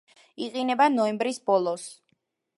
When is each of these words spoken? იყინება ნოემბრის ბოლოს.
იყინება 0.45 0.87
ნოემბრის 0.95 1.41
ბოლოს. 1.51 1.87